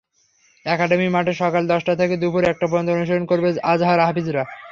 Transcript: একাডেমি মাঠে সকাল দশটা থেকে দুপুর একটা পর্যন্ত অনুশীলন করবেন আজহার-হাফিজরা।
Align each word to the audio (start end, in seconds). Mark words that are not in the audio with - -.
একাডেমি 0.65 1.07
মাঠে 1.09 1.33
সকাল 1.33 1.63
দশটা 1.67 1.93
থেকে 1.95 2.15
দুপুর 2.17 2.43
একটা 2.43 2.65
পর্যন্ত 2.67 2.89
অনুশীলন 2.91 3.25
করবেন 3.25 3.53
আজহার-হাফিজরা। 3.63 4.43